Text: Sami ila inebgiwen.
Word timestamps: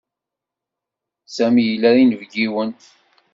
Sami 1.35 1.63
ila 1.73 1.89
inebgiwen. 2.01 2.69